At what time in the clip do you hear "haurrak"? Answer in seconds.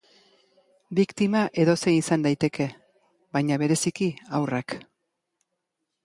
4.39-4.75